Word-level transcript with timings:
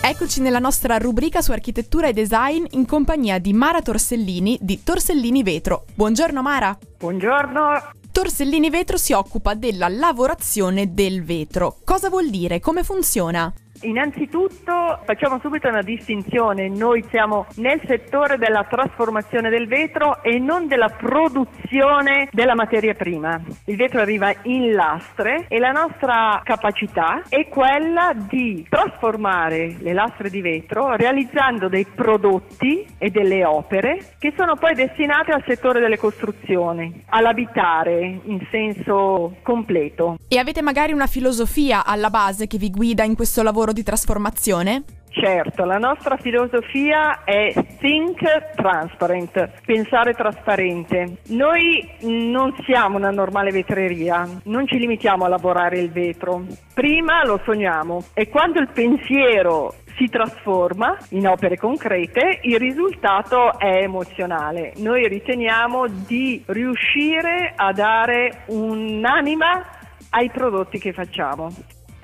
Eccoci 0.00 0.40
nella 0.40 0.58
nostra 0.58 0.96
rubrica 0.98 1.40
su 1.42 1.52
architettura 1.52 2.08
e 2.08 2.12
design 2.12 2.64
in 2.70 2.86
compagnia 2.86 3.38
di 3.38 3.52
Mara 3.52 3.82
Torsellini 3.82 4.58
di 4.60 4.82
Torsellini 4.82 5.42
Vetro. 5.42 5.84
Buongiorno 5.94 6.42
Mara. 6.42 6.76
Buongiorno. 6.98 7.92
Torsellini 8.10 8.70
Vetro 8.70 8.96
si 8.96 9.12
occupa 9.12 9.54
della 9.54 9.88
lavorazione 9.88 10.92
del 10.92 11.22
vetro. 11.24 11.78
Cosa 11.84 12.08
vuol 12.08 12.30
dire? 12.30 12.58
Come 12.60 12.82
funziona? 12.82 13.52
Innanzitutto 13.82 15.00
facciamo 15.04 15.38
subito 15.40 15.68
una 15.68 15.82
distinzione, 15.82 16.68
noi 16.68 17.04
siamo 17.10 17.46
nel 17.56 17.80
settore 17.86 18.36
della 18.36 18.64
trasformazione 18.68 19.50
del 19.50 19.68
vetro 19.68 20.22
e 20.22 20.38
non 20.38 20.66
della 20.66 20.88
produzione 20.88 22.28
della 22.32 22.54
materia 22.54 22.94
prima. 22.94 23.40
Il 23.66 23.76
vetro 23.76 24.00
arriva 24.00 24.34
in 24.42 24.72
lastre 24.72 25.46
e 25.48 25.58
la 25.58 25.70
nostra 25.70 26.40
capacità 26.42 27.22
è 27.28 27.46
quella 27.48 28.12
di 28.14 28.66
trasformare 28.68 29.76
le 29.78 29.92
lastre 29.92 30.28
di 30.28 30.40
vetro 30.40 30.96
realizzando 30.96 31.68
dei 31.68 31.86
prodotti 31.86 32.84
e 32.98 33.10
delle 33.10 33.44
opere 33.44 34.14
che 34.18 34.32
sono 34.36 34.56
poi 34.56 34.74
destinate 34.74 35.32
al 35.32 35.44
settore 35.46 35.80
delle 35.80 35.98
costruzioni, 35.98 37.04
all'abitare 37.10 38.20
in 38.24 38.44
senso 38.50 39.36
completo. 39.42 40.16
E 40.26 40.38
avete 40.38 40.62
magari 40.62 40.92
una 40.92 41.06
filosofia 41.06 41.84
alla 41.84 42.10
base 42.10 42.46
che 42.46 42.58
vi 42.58 42.70
guida 42.70 43.04
in 43.04 43.14
questo 43.14 43.42
lavoro? 43.42 43.67
Lavoro 43.68 43.72
di 43.72 43.82
trasformazione? 43.82 44.84
Certo, 45.10 45.64
la 45.64 45.78
nostra 45.78 46.16
filosofia 46.16 47.24
è 47.24 47.52
think 47.80 48.20
transparent, 48.54 49.62
pensare 49.64 50.12
trasparente. 50.12 51.18
Noi 51.28 51.96
non 52.02 52.54
siamo 52.64 52.98
una 52.98 53.10
normale 53.10 53.50
vetreria, 53.50 54.28
non 54.44 54.66
ci 54.66 54.78
limitiamo 54.78 55.24
a 55.24 55.28
lavorare 55.28 55.80
il 55.80 55.90
vetro. 55.90 56.44
Prima 56.72 57.24
lo 57.24 57.40
sogniamo 57.44 58.04
e 58.14 58.28
quando 58.28 58.60
il 58.60 58.68
pensiero 58.72 59.74
si 59.96 60.06
trasforma 60.06 60.96
in 61.10 61.26
opere 61.26 61.56
concrete, 61.56 62.40
il 62.42 62.58
risultato 62.58 63.58
è 63.58 63.82
emozionale. 63.82 64.74
Noi 64.76 65.08
riteniamo 65.08 65.88
di 65.88 66.44
riuscire 66.46 67.54
a 67.56 67.72
dare 67.72 68.44
un'anima 68.46 69.64
ai 70.10 70.30
prodotti 70.30 70.78
che 70.78 70.92
facciamo 70.92 71.52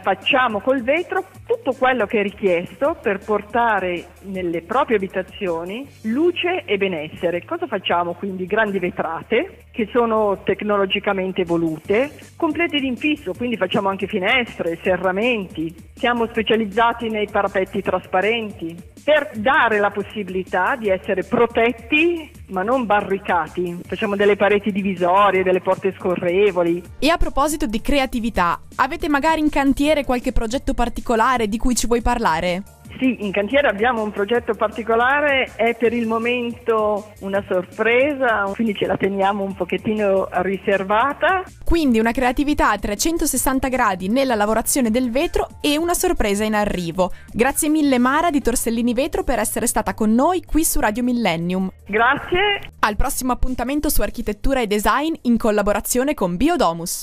facciamo 0.04 0.60
col 0.60 0.82
vetro 0.82 1.24
tutto 1.46 1.72
quello 1.72 2.04
che 2.04 2.20
è 2.20 2.22
richiesto 2.22 2.94
per 3.00 3.24
portare 3.24 4.08
nelle 4.24 4.60
proprie 4.60 4.98
abitazioni 4.98 5.88
luce 6.02 6.64
e 6.66 6.76
benessere. 6.76 7.42
Cosa 7.46 7.66
facciamo 7.66 8.12
quindi? 8.12 8.44
Grandi 8.44 8.78
vetrate 8.78 9.64
che 9.70 9.88
sono 9.90 10.42
tecnologicamente 10.44 11.40
evolute, 11.40 12.10
complete 12.36 12.78
di 12.80 12.86
infisso, 12.86 13.32
quindi 13.32 13.56
facciamo 13.56 13.88
anche 13.88 14.06
finestre, 14.06 14.78
serramenti, 14.82 15.74
siamo 15.94 16.26
specializzati 16.26 17.08
nei 17.08 17.26
parapetti 17.30 17.80
trasparenti 17.80 18.76
per 19.02 19.30
dare 19.36 19.78
la 19.78 19.90
possibilità 19.90 20.76
di 20.76 20.90
essere 20.90 21.24
protetti 21.24 22.30
ma 22.54 22.62
non 22.62 22.86
barricati. 22.86 23.80
Facciamo 23.84 24.14
delle 24.14 24.36
pareti 24.36 24.70
divisorie, 24.70 25.42
delle 25.42 25.60
porte 25.60 25.92
scorrevoli. 25.98 26.80
E 27.00 27.08
a 27.10 27.16
proposito 27.16 27.66
di 27.66 27.80
creatività, 27.80 28.60
avete 28.76 29.08
magari 29.08 29.40
in 29.40 29.50
cantiere 29.50 30.04
qualche 30.04 30.32
progetto 30.32 30.72
particolare 30.72 31.48
di 31.48 31.58
cui 31.58 31.74
ci 31.74 31.88
vuoi 31.88 32.00
parlare? 32.00 32.62
Sì, 32.98 33.24
in 33.24 33.32
cantiere 33.32 33.68
abbiamo 33.68 34.02
un 34.02 34.12
progetto 34.12 34.54
particolare, 34.54 35.50
è 35.56 35.74
per 35.74 35.92
il 35.92 36.06
momento 36.06 37.12
una 37.20 37.42
sorpresa, 37.48 38.50
quindi 38.54 38.74
ce 38.74 38.86
la 38.86 38.96
teniamo 38.96 39.42
un 39.42 39.54
pochettino 39.54 40.28
riservata. 40.42 41.42
Quindi 41.64 41.98
una 41.98 42.12
creatività 42.12 42.70
a 42.70 42.78
360 42.78 43.68
gradi 43.68 44.08
nella 44.08 44.34
lavorazione 44.34 44.90
del 44.90 45.10
vetro 45.10 45.48
e 45.60 45.76
una 45.76 45.94
sorpresa 45.94 46.44
in 46.44 46.54
arrivo. 46.54 47.10
Grazie 47.32 47.68
mille 47.68 47.98
Mara 47.98 48.30
di 48.30 48.40
Torsellini 48.40 48.94
Vetro 48.94 49.24
per 49.24 49.38
essere 49.38 49.66
stata 49.66 49.94
con 49.94 50.14
noi 50.14 50.44
qui 50.44 50.64
su 50.64 50.78
Radio 50.78 51.02
Millennium. 51.02 51.70
Grazie. 51.86 52.72
Al 52.80 52.96
prossimo 52.96 53.32
appuntamento 53.32 53.88
su 53.88 54.02
architettura 54.02 54.60
e 54.60 54.66
design 54.66 55.14
in 55.22 55.36
collaborazione 55.36 56.14
con 56.14 56.36
Biodomus. 56.36 57.02